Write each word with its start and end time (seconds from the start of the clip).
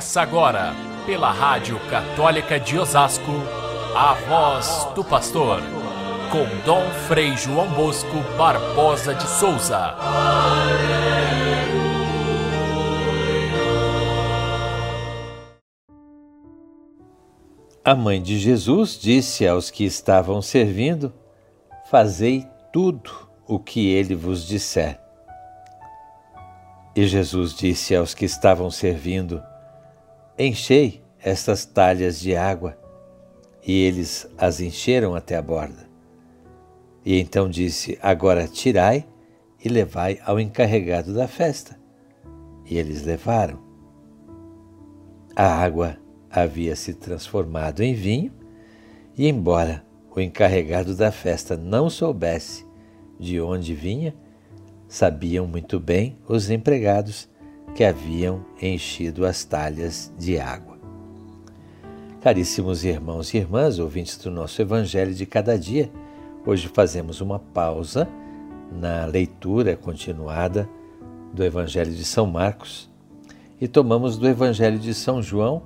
Começa 0.00 0.22
agora, 0.22 0.74
pela 1.04 1.30
Rádio 1.30 1.78
Católica 1.90 2.58
de 2.58 2.78
Osasco, 2.78 3.32
a 3.94 4.14
voz 4.14 4.88
do 4.94 5.04
pastor, 5.04 5.60
com 6.32 6.46
Dom 6.64 6.88
Frei 7.06 7.36
João 7.36 7.68
Bosco 7.74 8.16
Barbosa 8.38 9.14
de 9.14 9.28
Souza. 9.28 9.94
A 17.84 17.94
mãe 17.94 18.22
de 18.22 18.38
Jesus 18.38 18.98
disse 18.98 19.46
aos 19.46 19.70
que 19.70 19.84
estavam 19.84 20.40
servindo: 20.40 21.12
Fazei 21.90 22.48
tudo 22.72 23.28
o 23.46 23.58
que 23.58 23.90
ele 23.90 24.14
vos 24.14 24.46
disser. 24.46 24.98
E 26.96 27.06
Jesus 27.06 27.52
disse 27.52 27.94
aos 27.94 28.14
que 28.14 28.24
estavam 28.24 28.70
servindo: 28.70 29.42
Enchei 30.42 31.02
estas 31.22 31.66
talhas 31.66 32.18
de 32.18 32.34
água. 32.34 32.74
E 33.62 33.82
eles 33.82 34.26
as 34.38 34.58
encheram 34.58 35.14
até 35.14 35.36
a 35.36 35.42
borda. 35.42 35.86
E 37.04 37.20
então 37.20 37.46
disse: 37.46 37.98
Agora 38.00 38.48
tirai 38.48 39.06
e 39.62 39.68
levai 39.68 40.18
ao 40.24 40.40
encarregado 40.40 41.12
da 41.12 41.28
festa. 41.28 41.78
E 42.64 42.78
eles 42.78 43.02
levaram. 43.02 43.60
A 45.36 45.44
água 45.44 45.98
havia 46.30 46.74
se 46.74 46.94
transformado 46.94 47.82
em 47.82 47.92
vinho, 47.92 48.32
e 49.18 49.28
embora 49.28 49.84
o 50.10 50.20
encarregado 50.22 50.96
da 50.96 51.12
festa 51.12 51.54
não 51.54 51.90
soubesse 51.90 52.66
de 53.18 53.38
onde 53.42 53.74
vinha, 53.74 54.14
sabiam 54.88 55.46
muito 55.46 55.78
bem 55.78 56.16
os 56.26 56.48
empregados 56.48 57.28
que 57.74 57.84
haviam 57.84 58.44
enchido 58.60 59.24
as 59.24 59.44
talhas 59.44 60.12
de 60.18 60.38
água. 60.38 60.78
Caríssimos 62.20 62.84
irmãos 62.84 63.32
e 63.32 63.38
irmãs, 63.38 63.78
ouvintes 63.78 64.18
do 64.18 64.30
nosso 64.30 64.60
Evangelho 64.60 65.14
de 65.14 65.24
cada 65.24 65.58
dia, 65.58 65.90
hoje 66.44 66.68
fazemos 66.68 67.20
uma 67.20 67.38
pausa 67.38 68.06
na 68.70 69.06
leitura 69.06 69.76
continuada 69.76 70.68
do 71.32 71.42
Evangelho 71.44 71.92
de 71.92 72.04
São 72.04 72.26
Marcos 72.26 72.90
e 73.60 73.66
tomamos 73.66 74.16
do 74.18 74.28
Evangelho 74.28 74.78
de 74.78 74.92
São 74.92 75.22
João 75.22 75.62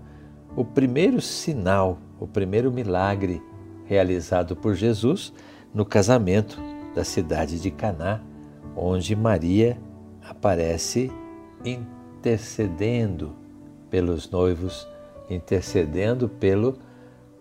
o 0.57 0.65
primeiro 0.65 1.21
sinal, 1.21 1.99
o 2.21 2.27
primeiro 2.27 2.71
milagre 2.71 3.43
realizado 3.85 4.55
por 4.55 4.75
Jesus 4.75 5.33
no 5.73 5.85
casamento 5.85 6.61
da 6.95 7.03
cidade 7.03 7.59
de 7.59 7.71
Caná, 7.71 8.21
onde 8.77 9.17
Maria 9.17 9.77
aparece 10.23 11.11
intercedendo 11.65 13.35
pelos 13.91 14.31
noivos, 14.31 14.87
intercedendo 15.31 16.29
pelo 16.29 16.79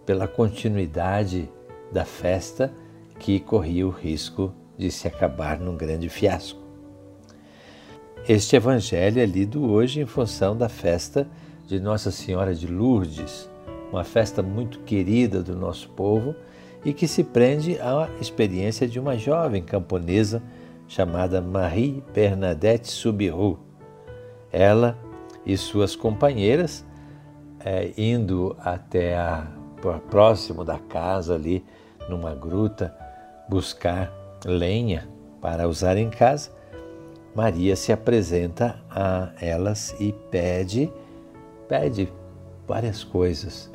pela 0.06 0.28
continuidade 0.28 1.50
da 1.92 2.06
festa 2.06 2.74
que 3.20 3.40
corria 3.40 3.88
o 3.88 3.90
risco 3.90 4.54
de 4.78 4.92
se 4.92 5.08
acabar 5.08 5.60
num 5.60 5.78
grande 5.78 6.10
fiasco. 6.10 6.60
Este 8.28 8.56
evangelho 8.56 9.22
é 9.22 9.26
lido 9.26 9.64
hoje 9.70 10.02
em 10.02 10.06
função 10.06 10.56
da 10.56 10.70
festa 10.70 11.28
de 11.68 11.80
Nossa 11.80 12.12
Senhora 12.12 12.54
de 12.54 12.68
Lourdes, 12.68 13.50
uma 13.92 14.04
festa 14.04 14.42
muito 14.42 14.80
querida 14.80 15.42
do 15.42 15.56
nosso 15.56 15.90
povo 15.90 16.36
e 16.84 16.94
que 16.94 17.08
se 17.08 17.24
prende 17.24 17.80
à 17.80 18.10
experiência 18.20 18.88
de 18.88 19.00
uma 19.00 19.18
jovem 19.18 19.62
camponesa 19.62 20.42
chamada 20.88 21.42
Marie 21.42 22.04
Bernadette 22.14 22.90
Subiru. 22.90 23.73
Ela 24.54 24.98
e 25.46 25.58
suas 25.58 25.96
companheiras, 25.96 26.86
é, 27.60 27.92
indo 27.98 28.56
até 28.60 29.18
a, 29.18 29.48
próximo 30.10 30.64
da 30.64 30.80
casa 30.80 31.36
ali, 31.36 31.66
numa 32.08 32.34
gruta, 32.34 32.96
buscar 33.50 34.10
lenha 34.46 35.10
para 35.42 35.68
usar 35.68 35.98
em 35.98 36.10
casa, 36.10 36.52
Maria 37.36 37.76
se 37.76 37.92
apresenta 37.92 38.80
a 38.90 39.32
elas 39.42 39.94
e 40.00 40.14
pede 40.32 40.90
pede 41.68 42.08
várias 42.68 43.04
coisas, 43.04 43.72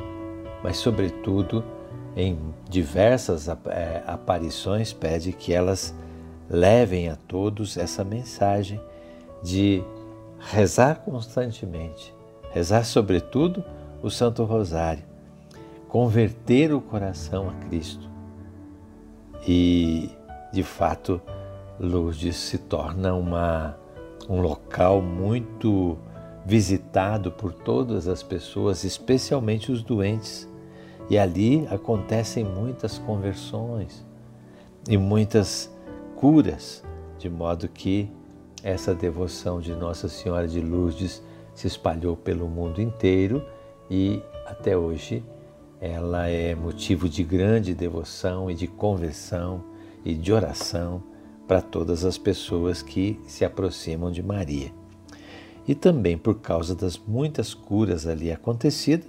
mas, 0.62 0.76
sobretudo, 0.76 1.64
em 2.16 2.38
diversas 2.68 3.48
é, 3.48 4.02
aparições, 4.06 4.92
pede 4.92 5.32
que 5.32 5.52
elas 5.52 5.94
levem 6.48 7.08
a 7.08 7.16
todos 7.16 7.76
essa 7.76 8.04
mensagem 8.04 8.80
de 9.42 9.82
rezar 10.38 11.00
constantemente, 11.00 12.14
rezar, 12.50 12.84
sobretudo, 12.84 13.64
o 14.02 14.10
Santo 14.10 14.44
Rosário, 14.44 15.04
converter 15.88 16.72
o 16.72 16.80
coração 16.80 17.48
a 17.48 17.52
Cristo. 17.66 18.08
E, 19.46 20.10
de 20.52 20.62
fato, 20.62 21.20
Lourdes 21.80 22.36
se 22.36 22.58
torna 22.58 23.14
uma, 23.14 23.76
um 24.28 24.40
local 24.40 25.00
muito 25.00 25.98
visitado 26.44 27.30
por 27.30 27.52
todas 27.52 28.08
as 28.08 28.22
pessoas, 28.22 28.84
especialmente 28.84 29.70
os 29.70 29.82
doentes. 29.82 30.48
E 31.10 31.18
ali 31.18 31.66
acontecem 31.70 32.44
muitas 32.44 32.98
conversões 32.98 34.04
e 34.88 34.96
muitas 34.96 35.70
curas, 36.16 36.82
de 37.18 37.30
modo 37.30 37.68
que 37.68 38.10
essa 38.62 38.94
devoção 38.94 39.60
de 39.60 39.74
Nossa 39.74 40.08
Senhora 40.08 40.46
de 40.46 40.60
Lourdes 40.60 41.22
se 41.54 41.66
espalhou 41.66 42.16
pelo 42.16 42.48
mundo 42.48 42.80
inteiro 42.80 43.44
e 43.90 44.22
até 44.46 44.76
hoje 44.76 45.24
ela 45.80 46.26
é 46.26 46.54
motivo 46.54 47.08
de 47.08 47.22
grande 47.22 47.74
devoção 47.74 48.50
e 48.50 48.54
de 48.54 48.66
conversão 48.66 49.64
e 50.04 50.14
de 50.14 50.32
oração 50.32 51.02
para 51.46 51.62
todas 51.62 52.04
as 52.04 52.18
pessoas 52.18 52.82
que 52.82 53.20
se 53.26 53.44
aproximam 53.44 54.10
de 54.10 54.22
Maria 54.22 54.72
e 55.68 55.74
também 55.74 56.16
por 56.16 56.36
causa 56.36 56.74
das 56.74 56.96
muitas 56.96 57.52
curas 57.52 58.06
ali 58.06 58.32
acontecidas, 58.32 59.06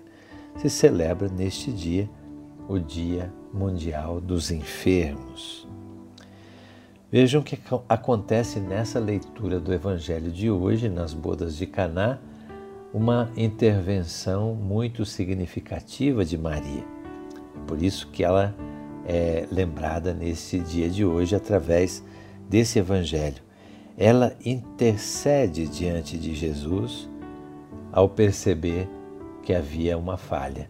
se 0.57 0.69
celebra 0.69 1.29
neste 1.29 1.71
dia 1.71 2.09
o 2.67 2.77
Dia 2.77 3.33
Mundial 3.53 4.19
dos 4.19 4.51
Enfermos. 4.51 5.65
Vejam 7.11 7.41
o 7.41 7.43
que 7.43 7.57
acontece 7.87 8.59
nessa 8.59 8.99
leitura 8.99 9.59
do 9.59 9.73
Evangelho 9.73 10.31
de 10.31 10.49
hoje, 10.49 10.89
nas 10.89 11.13
bodas 11.13 11.55
de 11.55 11.65
Caná, 11.65 12.19
uma 12.93 13.31
intervenção 13.35 14.53
muito 14.53 15.05
significativa 15.05 16.23
de 16.23 16.37
Maria. 16.37 16.83
Por 17.67 17.81
isso 17.81 18.07
que 18.09 18.23
ela 18.23 18.55
é 19.05 19.47
lembrada 19.51 20.13
nesse 20.13 20.59
dia 20.59 20.89
de 20.89 21.03
hoje 21.03 21.35
através 21.35 22.03
desse 22.47 22.79
Evangelho 22.79 23.49
ela 23.99 24.33
intercede 24.45 25.67
diante 25.67 26.17
de 26.17 26.33
Jesus 26.33 27.09
ao 27.91 28.07
perceber 28.07 28.87
que 29.43 29.53
havia 29.53 29.97
uma 29.97 30.15
falha, 30.15 30.69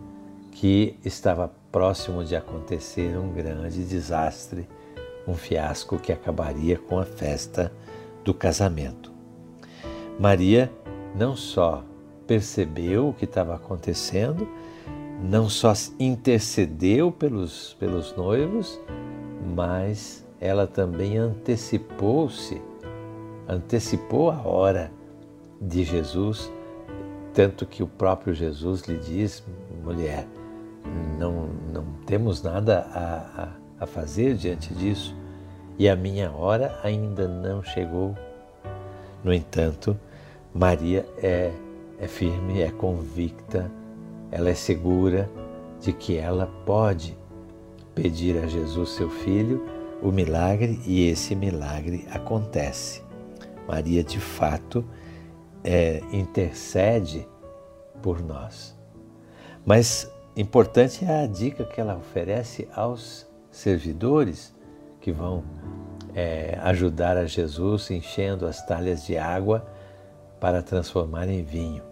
que 0.51 0.97
estava 1.05 1.53
próximo 1.71 2.25
de 2.25 2.35
acontecer 2.35 3.15
um 3.19 3.31
grande 3.31 3.83
desastre, 3.83 4.67
um 5.29 5.35
fiasco 5.35 5.97
que 5.97 6.11
acabaria 6.11 6.77
com 6.77 6.99
a 6.99 7.05
festa 7.05 7.71
do 8.23 8.33
casamento. 8.33 9.11
Maria 10.19 10.71
não 11.15 11.35
só 11.35 11.83
percebeu 12.27 13.09
o 13.09 13.13
que 13.13 13.25
estava 13.25 13.55
acontecendo, 13.55 14.47
não 15.21 15.49
só 15.49 15.73
intercedeu 15.99 17.11
pelos, 17.11 17.75
pelos 17.79 18.15
noivos, 18.15 18.79
mas 19.55 20.25
ela 20.39 20.67
também 20.67 21.17
antecipou-se 21.17 22.61
antecipou 23.49 24.29
a 24.29 24.47
hora 24.47 24.91
de 25.59 25.83
Jesus, 25.83 26.51
tanto 27.33 27.65
que 27.65 27.81
o 27.81 27.87
próprio 27.87 28.33
Jesus 28.33 28.83
lhe 28.83 28.97
diz: 28.97 29.43
mulher, 29.83 30.27
não, 31.17 31.49
não 31.73 31.83
temos 32.05 32.43
nada 32.43 32.87
a, 32.93 33.43
a, 33.43 33.83
a 33.83 33.85
fazer 33.87 34.35
diante 34.35 34.73
disso 34.75 35.18
e 35.79 35.87
a 35.87 35.95
minha 35.95 36.29
hora 36.29 36.77
ainda 36.83 37.25
não 37.25 37.63
chegou. 37.63 38.13
No 39.23 39.33
entanto, 39.33 39.97
Maria 40.53 41.05
é, 41.23 41.53
é 41.97 42.07
firme, 42.07 42.61
é 42.61 42.69
convicta, 42.69 43.71
ela 44.29 44.49
é 44.49 44.53
segura 44.53 45.29
de 45.79 45.93
que 45.93 46.17
ela 46.17 46.47
pode 46.65 47.17
pedir 47.95 48.37
a 48.37 48.45
Jesus, 48.45 48.89
seu 48.89 49.09
filho, 49.09 49.65
o 50.01 50.11
milagre 50.11 50.81
e 50.85 51.07
esse 51.07 51.33
milagre 51.33 52.05
acontece. 52.11 53.01
Maria 53.65 54.03
de 54.03 54.19
fato 54.19 54.83
é, 55.63 56.01
intercede 56.11 57.25
por 58.01 58.21
nós. 58.21 58.77
Mas 59.65 60.11
importante 60.35 61.05
é 61.05 61.23
a 61.23 61.27
dica 61.27 61.63
que 61.63 61.79
ela 61.79 61.95
oferece 61.95 62.67
aos 62.73 63.25
servidores 63.51 64.53
que 64.99 65.11
vão 65.11 65.43
é, 66.13 66.57
ajudar 66.61 67.17
a 67.17 67.25
Jesus 67.25 67.89
enchendo 67.91 68.45
as 68.45 68.65
talhas 68.65 69.05
de 69.05 69.17
água 69.17 69.65
para 70.39 70.61
transformar 70.61 71.27
em 71.27 71.43
vinho. 71.43 71.83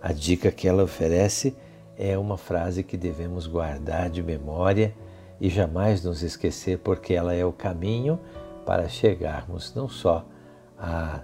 A 0.00 0.12
dica 0.12 0.50
que 0.50 0.68
ela 0.68 0.82
oferece 0.82 1.56
é 1.96 2.16
uma 2.16 2.36
frase 2.36 2.82
que 2.82 2.96
devemos 2.96 3.46
guardar 3.46 4.08
de 4.08 4.22
memória 4.22 4.94
e 5.40 5.48
jamais 5.48 6.02
nos 6.04 6.22
esquecer, 6.22 6.78
porque 6.78 7.14
ela 7.14 7.34
é 7.34 7.44
o 7.44 7.52
caminho 7.52 8.18
para 8.64 8.88
chegarmos 8.88 9.74
não 9.74 9.88
só 9.88 10.24
a, 10.78 11.20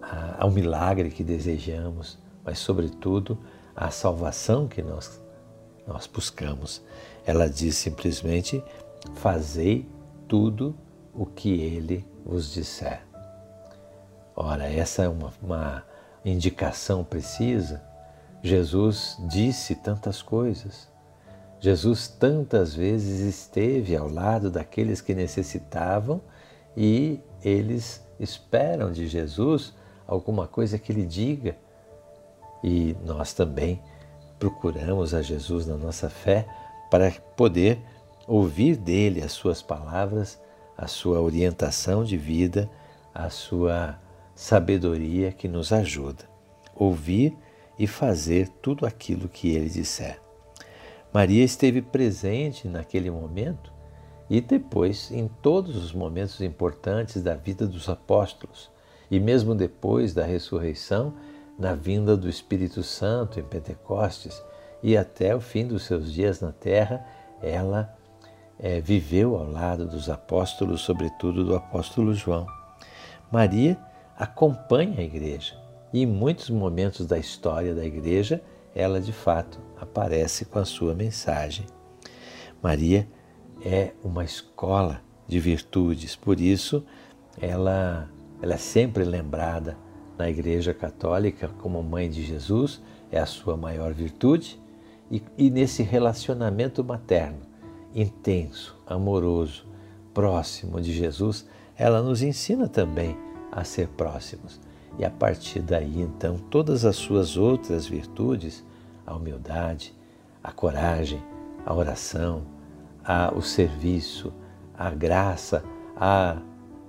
a, 0.00 0.36
ao 0.38 0.50
milagre 0.50 1.10
que 1.10 1.24
desejamos, 1.24 2.18
mas, 2.44 2.58
sobretudo, 2.58 3.38
à 3.74 3.90
salvação 3.90 4.68
que 4.68 4.82
nós, 4.82 5.20
nós 5.86 6.06
buscamos. 6.06 6.82
Ela 7.26 7.48
diz 7.48 7.76
simplesmente: 7.76 8.62
Fazei 9.14 9.88
tudo 10.28 10.76
o 11.14 11.24
que 11.26 11.60
ele 11.60 12.06
vos 12.24 12.52
disser. 12.52 13.02
Ora, 14.34 14.70
essa 14.70 15.04
é 15.04 15.08
uma, 15.08 15.32
uma 15.42 15.84
indicação 16.24 17.02
precisa. 17.02 17.82
Jesus 18.42 19.16
disse 19.28 19.74
tantas 19.74 20.20
coisas. 20.20 20.88
Jesus 21.58 22.06
tantas 22.06 22.74
vezes 22.74 23.20
esteve 23.20 23.96
ao 23.96 24.08
lado 24.08 24.50
daqueles 24.50 25.00
que 25.00 25.14
necessitavam 25.14 26.20
e 26.76 27.20
eles 27.42 28.04
esperam 28.20 28.92
de 28.92 29.08
Jesus 29.08 29.72
alguma 30.06 30.46
coisa 30.46 30.78
que 30.78 30.92
ele 30.92 31.06
diga. 31.06 31.56
E 32.62 32.94
nós 33.04 33.32
também 33.32 33.80
procuramos 34.38 35.14
a 35.14 35.22
Jesus 35.22 35.66
na 35.66 35.76
nossa 35.76 36.10
fé 36.10 36.46
para 36.90 37.10
poder 37.36 37.80
ouvir 38.26 38.76
dele 38.76 39.22
as 39.22 39.32
suas 39.32 39.62
palavras, 39.62 40.40
a 40.76 40.86
sua 40.86 41.20
orientação 41.20 42.04
de 42.04 42.16
vida, 42.16 42.68
a 43.14 43.30
sua 43.30 43.98
sabedoria 44.34 45.32
que 45.32 45.48
nos 45.48 45.72
ajuda. 45.72 46.24
Ouvir 46.74 47.36
e 47.78 47.86
fazer 47.86 48.48
tudo 48.60 48.84
aquilo 48.84 49.28
que 49.28 49.48
ele 49.54 49.68
disser. 49.68 50.20
Maria 51.12 51.44
esteve 51.44 51.80
presente 51.80 52.68
naquele 52.68 53.10
momento 53.10 53.72
e 54.28 54.40
depois 54.40 55.10
em 55.10 55.28
todos 55.28 55.76
os 55.76 55.92
momentos 55.92 56.40
importantes 56.40 57.22
da 57.22 57.34
vida 57.34 57.66
dos 57.66 57.88
apóstolos, 57.88 58.70
e 59.10 59.20
mesmo 59.20 59.54
depois 59.54 60.12
da 60.12 60.24
ressurreição, 60.24 61.14
na 61.58 61.74
vinda 61.74 62.16
do 62.16 62.28
Espírito 62.28 62.82
Santo 62.82 63.40
em 63.40 63.42
Pentecostes 63.42 64.42
e 64.82 64.96
até 64.96 65.34
o 65.34 65.40
fim 65.40 65.66
dos 65.66 65.84
seus 65.84 66.12
dias 66.12 66.40
na 66.40 66.52
terra, 66.52 67.06
ela 67.40 67.96
é, 68.58 68.80
viveu 68.80 69.36
ao 69.36 69.50
lado 69.50 69.86
dos 69.86 70.08
apóstolos, 70.08 70.80
sobretudo 70.80 71.44
do 71.44 71.54
apóstolo 71.54 72.14
João. 72.14 72.46
Maria 73.30 73.78
acompanha 74.16 75.00
a 75.00 75.02
igreja 75.02 75.54
e 75.92 76.02
em 76.02 76.06
muitos 76.06 76.50
momentos 76.50 77.06
da 77.06 77.18
história 77.18 77.74
da 77.74 77.84
igreja 77.84 78.42
ela 78.74 79.00
de 79.00 79.12
fato 79.12 79.58
aparece 79.80 80.44
com 80.44 80.58
a 80.58 80.64
sua 80.64 80.94
mensagem. 80.94 81.66
Maria 82.62 83.08
é 83.64 83.92
uma 84.02 84.24
escola 84.24 85.00
de 85.26 85.40
virtudes, 85.40 86.14
por 86.14 86.40
isso 86.40 86.84
ela, 87.40 88.08
ela 88.40 88.54
é 88.54 88.58
sempre 88.58 89.04
lembrada 89.04 89.76
na 90.18 90.28
Igreja 90.30 90.72
Católica 90.72 91.48
como 91.58 91.82
mãe 91.82 92.08
de 92.08 92.22
Jesus, 92.22 92.82
é 93.10 93.18
a 93.18 93.26
sua 93.26 93.56
maior 93.56 93.92
virtude, 93.92 94.60
e, 95.10 95.22
e 95.36 95.50
nesse 95.50 95.82
relacionamento 95.82 96.82
materno 96.82 97.38
intenso, 97.94 98.76
amoroso, 98.86 99.66
próximo 100.12 100.80
de 100.80 100.92
Jesus, 100.92 101.46
ela 101.76 102.02
nos 102.02 102.22
ensina 102.22 102.68
também 102.68 103.16
a 103.52 103.64
ser 103.64 103.88
próximos. 103.88 104.60
E 104.98 105.04
a 105.04 105.10
partir 105.10 105.60
daí, 105.60 106.00
então, 106.00 106.38
todas 106.50 106.84
as 106.84 106.96
suas 106.96 107.36
outras 107.36 107.86
virtudes, 107.86 108.64
a 109.06 109.14
humildade, 109.14 109.94
a 110.42 110.50
coragem, 110.50 111.22
a 111.64 111.74
oração, 111.74 112.42
a, 113.04 113.32
o 113.34 113.42
serviço, 113.42 114.32
a 114.76 114.90
graça, 114.90 115.62
a 115.96 116.38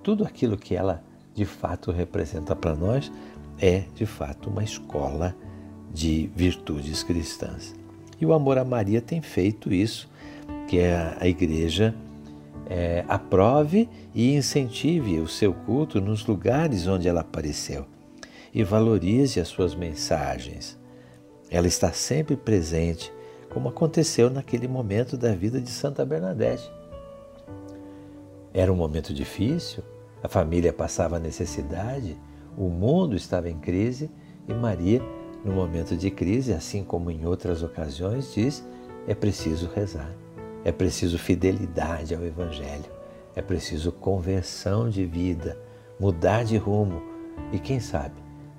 tudo 0.01 0.23
aquilo 0.23 0.57
que 0.57 0.75
ela 0.75 1.03
de 1.33 1.45
fato 1.45 1.91
representa 1.91 2.55
para 2.55 2.75
nós, 2.75 3.11
é 3.59 3.85
de 3.93 4.05
fato 4.05 4.49
uma 4.49 4.63
escola 4.63 5.35
de 5.93 6.31
virtudes 6.35 7.03
cristãs. 7.03 7.75
E 8.19 8.25
o 8.25 8.33
amor 8.33 8.57
a 8.57 8.63
Maria 8.63 9.01
tem 9.01 9.21
feito 9.21 9.73
isso, 9.73 10.09
que 10.67 10.79
é 10.79 11.15
a 11.19 11.27
igreja 11.27 11.95
é, 12.69 13.05
aprove 13.07 13.89
e 14.13 14.35
incentive 14.35 15.19
o 15.19 15.27
seu 15.27 15.53
culto 15.53 16.01
nos 16.01 16.25
lugares 16.25 16.85
onde 16.87 17.07
ela 17.07 17.21
apareceu 17.21 17.85
e 18.53 18.63
valorize 18.63 19.39
as 19.39 19.47
suas 19.47 19.75
mensagens. 19.75 20.77
Ela 21.49 21.67
está 21.67 21.91
sempre 21.93 22.35
presente, 22.35 23.13
como 23.49 23.69
aconteceu 23.69 24.29
naquele 24.29 24.67
momento 24.67 25.15
da 25.15 25.33
vida 25.33 25.61
de 25.61 25.69
Santa 25.69 26.05
Bernadette. 26.05 26.69
Era 28.53 28.71
um 28.71 28.75
momento 28.75 29.13
difícil, 29.13 29.83
a 30.21 30.27
família 30.27 30.73
passava 30.73 31.19
necessidade, 31.19 32.17
o 32.57 32.69
mundo 32.69 33.15
estava 33.15 33.49
em 33.49 33.59
crise 33.59 34.09
e 34.47 34.53
Maria, 34.53 35.01
no 35.45 35.53
momento 35.53 35.95
de 35.95 36.09
crise, 36.09 36.51
assim 36.51 36.83
como 36.83 37.11
em 37.11 37.25
outras 37.25 37.61
ocasiões, 37.61 38.33
diz: 38.33 38.67
é 39.07 39.13
preciso 39.13 39.69
rezar, 39.73 40.11
é 40.67 40.71
preciso 40.73 41.17
fidelidade 41.17 42.13
ao 42.13 42.25
Evangelho, 42.25 42.91
é 43.33 43.41
preciso 43.41 43.89
conversão 43.89 44.89
de 44.89 45.05
vida, 45.05 45.57
mudar 45.97 46.43
de 46.43 46.57
rumo 46.57 47.01
e, 47.53 47.57
quem 47.57 47.79
sabe, 47.79 48.15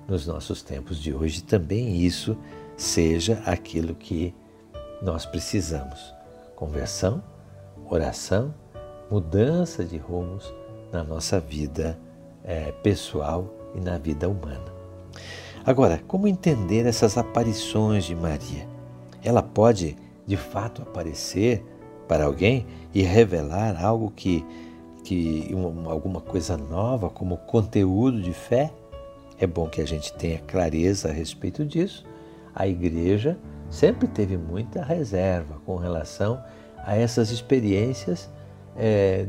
nos 0.07 0.25
nossos 0.25 0.63
tempos 0.63 0.97
de 0.97 1.13
hoje 1.13 1.43
também 1.43 1.97
isso 1.97 2.35
seja 2.75 3.43
aquilo 3.45 3.93
que 3.93 4.33
nós 5.03 5.23
precisamos: 5.23 6.11
conversão, 6.55 7.21
oração, 7.87 8.55
mudança 9.11 9.85
de 9.85 9.97
rumos 9.97 10.51
na 10.91 11.03
nossa 11.03 11.39
vida 11.39 11.95
é, 12.43 12.71
pessoal 12.71 13.53
e 13.75 13.79
na 13.79 13.99
vida 13.99 14.27
humana. 14.27 14.73
Agora, 15.63 16.01
como 16.07 16.27
entender 16.27 16.87
essas 16.87 17.19
aparições 17.19 18.03
de 18.03 18.15
Maria? 18.15 18.67
Ela 19.23 19.43
pode 19.43 19.95
de 20.25 20.37
fato 20.37 20.81
aparecer 20.81 21.63
para 22.09 22.25
alguém 22.25 22.65
e 22.93 23.03
revelar 23.03 23.81
algo 23.81 24.11
que, 24.13 24.43
que 25.03 25.47
uma, 25.53 25.91
alguma 25.91 26.19
coisa 26.19 26.57
nova 26.57 27.07
como 27.07 27.37
conteúdo 27.37 28.19
de 28.19 28.33
fé? 28.33 28.73
É 29.39 29.45
bom 29.45 29.69
que 29.69 29.79
a 29.79 29.85
gente 29.85 30.11
tenha 30.13 30.39
clareza 30.39 31.09
a 31.09 31.11
respeito 31.11 31.63
disso. 31.63 32.03
A 32.53 32.67
igreja 32.67 33.37
sempre 33.69 34.07
teve 34.07 34.35
muita 34.35 34.83
reserva 34.83 35.61
com 35.65 35.75
relação 35.75 36.43
a 36.83 36.97
essas 36.97 37.29
experiências 37.29 38.27
é, 38.75 39.27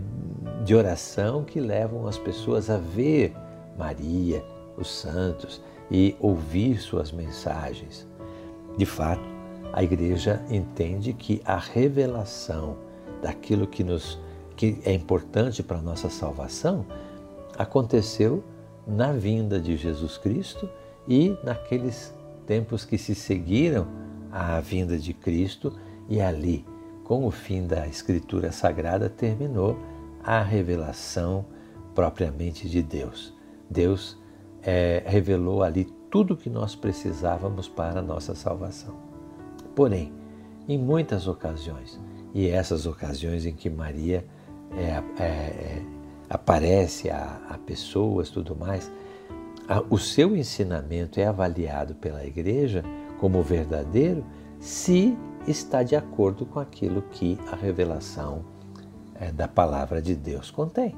de 0.65 0.75
oração 0.75 1.45
que 1.45 1.61
levam 1.61 2.07
as 2.07 2.17
pessoas 2.17 2.71
a 2.71 2.79
ver 2.79 3.35
Maria, 3.77 4.43
os 4.77 4.91
santos 4.91 5.63
e 5.91 6.17
ouvir 6.19 6.79
suas 6.79 7.13
mensagens. 7.13 8.09
De 8.77 8.87
fato, 8.87 9.23
a 9.73 9.83
igreja 9.83 10.43
entende 10.51 11.13
que 11.13 11.41
a 11.45 11.57
revelação 11.57 12.77
daquilo 13.23 13.67
que 13.67 13.85
nos 13.85 14.19
que 14.57 14.79
é 14.85 14.93
importante 14.93 15.63
para 15.63 15.79
a 15.79 15.83
nossa 15.83 16.11
salvação 16.11 16.85
aconteceu 17.57 18.45
na 18.87 19.13
vinda 19.13 19.59
de 19.59 19.77
Jesus 19.77 20.19
Cristo 20.19 20.69
e 21.09 21.35
naqueles 21.43 22.15
tempos 22.47 22.85
que 22.85 22.99
se 22.99 23.15
seguiram 23.15 23.87
à 24.31 24.61
vinda 24.61 24.99
de 24.99 25.15
Cristo 25.15 25.73
e 26.11 26.21
ali, 26.21 26.67
com 27.05 27.25
o 27.25 27.31
fim 27.31 27.67
da 27.67 27.87
Escritura 27.87 28.53
Sagrada, 28.53 29.09
terminou 29.09 29.79
a 30.23 30.43
revelação 30.43 31.47
propriamente 31.95 32.69
de 32.69 32.83
Deus. 32.83 33.33
Deus 33.69 34.19
é, 34.63 35.03
revelou 35.07 35.63
ali 35.63 35.85
tudo 36.11 36.35
o 36.35 36.37
que 36.37 36.51
nós 36.51 36.75
precisávamos 36.75 37.69
para 37.69 38.01
a 38.01 38.03
nossa 38.03 38.35
salvação. 38.35 39.10
Porém, 39.75 40.13
em 40.69 40.79
muitas 40.79 41.27
ocasiões, 41.27 42.01
e 42.35 42.49
essas 42.49 42.87
ocasiões 42.87 43.47
em 43.47 43.53
que 43.53 43.69
Maria 43.69 44.25
é, 44.77 45.03
é, 45.23 45.25
é 45.25 45.83
aparece 46.29 47.11
a, 47.11 47.41
a 47.49 47.59
pessoas 47.59 48.31
tudo 48.31 48.55
mais, 48.55 48.91
a, 49.69 49.83
o 49.91 49.99
seu 49.99 50.37
ensinamento 50.37 51.19
é 51.19 51.27
avaliado 51.27 51.97
pela 51.97 52.25
igreja 52.25 52.85
como 53.19 53.43
verdadeiro 53.43 54.25
se 54.61 55.19
está 55.47 55.83
de 55.83 55.97
acordo 55.97 56.47
com 56.47 56.61
aquilo 56.61 57.03
que 57.03 57.39
a 57.51 57.57
revelação 57.57 58.45
é, 59.15 59.33
da 59.33 59.49
palavra 59.49 60.01
de 60.01 60.15
Deus 60.15 60.51
contém. 60.51 60.95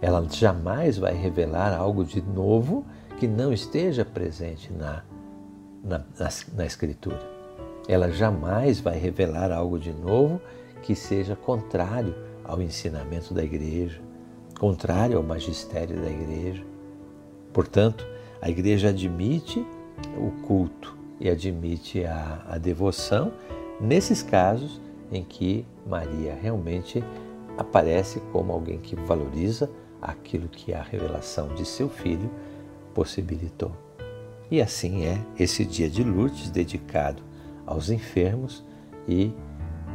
Ela 0.00 0.26
jamais 0.28 0.98
vai 0.98 1.14
revelar 1.14 1.72
algo 1.72 2.04
de 2.04 2.20
novo 2.20 2.84
que 3.18 3.28
não 3.28 3.52
esteja 3.52 4.04
presente 4.04 4.72
na, 4.72 5.04
na, 5.84 5.98
na, 5.98 6.28
na 6.54 6.66
Escritura. 6.66 7.31
Ela 7.88 8.10
jamais 8.10 8.80
vai 8.80 8.98
revelar 8.98 9.50
algo 9.50 9.78
de 9.78 9.92
novo 9.92 10.40
que 10.82 10.94
seja 10.94 11.34
contrário 11.34 12.14
ao 12.44 12.60
ensinamento 12.60 13.32
da 13.32 13.42
igreja, 13.42 14.00
contrário 14.58 15.16
ao 15.16 15.22
magistério 15.22 16.00
da 16.00 16.10
igreja. 16.10 16.64
Portanto, 17.52 18.06
a 18.40 18.48
igreja 18.50 18.88
admite 18.88 19.64
o 20.16 20.30
culto 20.46 20.96
e 21.20 21.28
admite 21.28 22.04
a, 22.04 22.42
a 22.48 22.58
devoção 22.58 23.32
nesses 23.80 24.22
casos 24.22 24.80
em 25.10 25.22
que 25.22 25.64
Maria 25.86 26.36
realmente 26.40 27.04
aparece 27.56 28.20
como 28.32 28.52
alguém 28.52 28.78
que 28.78 28.96
valoriza 28.96 29.70
aquilo 30.00 30.48
que 30.48 30.72
a 30.72 30.82
revelação 30.82 31.48
de 31.54 31.64
seu 31.64 31.88
filho 31.88 32.30
possibilitou. 32.94 33.72
E 34.50 34.60
assim 34.60 35.04
é 35.04 35.20
esse 35.38 35.64
dia 35.64 35.88
de 35.88 36.02
Lourdes 36.02 36.50
dedicado 36.50 37.22
aos 37.72 37.90
enfermos 37.90 38.64
e 39.08 39.34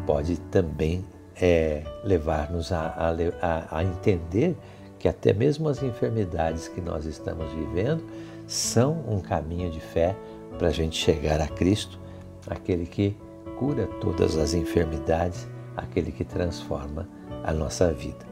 pode 0.05 0.37
também 0.51 1.05
é, 1.39 1.83
levar-nos 2.03 2.71
a, 2.71 3.13
a, 3.41 3.77
a 3.77 3.83
entender 3.83 4.57
que 4.97 5.07
até 5.07 5.31
mesmo 5.33 5.69
as 5.69 5.83
enfermidades 5.83 6.67
que 6.67 6.81
nós 6.81 7.05
estamos 7.05 7.51
vivendo 7.53 8.03
são 8.47 9.03
um 9.07 9.19
caminho 9.19 9.69
de 9.69 9.79
fé 9.79 10.15
para 10.57 10.69
a 10.69 10.71
gente 10.71 10.97
chegar 10.97 11.39
a 11.39 11.47
Cristo, 11.47 11.99
aquele 12.47 12.85
que 12.85 13.15
cura 13.59 13.87
todas 14.01 14.37
as 14.37 14.53
enfermidades, 14.53 15.47
aquele 15.75 16.11
que 16.11 16.23
transforma 16.23 17.07
a 17.43 17.53
nossa 17.53 17.91
vida. 17.93 18.25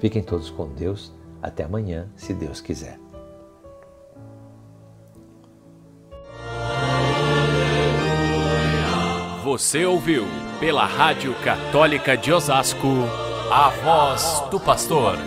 Fiquem 0.00 0.22
todos 0.22 0.50
com 0.50 0.68
Deus. 0.68 1.12
Até 1.40 1.64
amanhã, 1.64 2.08
se 2.16 2.32
Deus 2.32 2.60
quiser. 2.60 3.01
Você 9.52 9.84
ouviu 9.84 10.26
pela 10.58 10.86
Rádio 10.86 11.34
Católica 11.44 12.16
de 12.16 12.32
Osasco 12.32 12.88
a 13.50 13.68
voz 13.68 14.42
do 14.50 14.58
pastor 14.58 15.18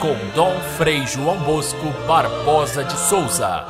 com 0.00 0.14
Dom 0.36 0.54
Frei 0.76 1.04
João 1.04 1.36
Bosco 1.38 1.90
Barbosa 2.06 2.84
de 2.84 2.96
Souza. 2.96 3.64